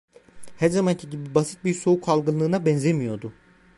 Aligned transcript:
Her 0.57 0.69
zamanki 0.69 1.09
gibi 1.09 1.35
basit 1.35 1.63
bir 1.65 1.73
soğukalgınlığına 1.73 2.65
benzemiyordu. 2.65 3.33